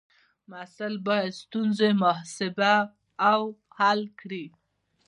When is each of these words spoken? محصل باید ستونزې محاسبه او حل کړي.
محصل 0.49 0.93
باید 1.05 1.31
ستونزې 1.43 1.89
محاسبه 2.03 2.73
او 3.31 3.41
حل 3.77 4.01
کړي. 4.19 4.45